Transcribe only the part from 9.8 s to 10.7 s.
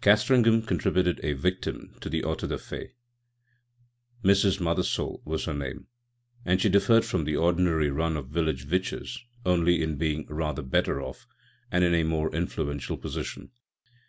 in being rather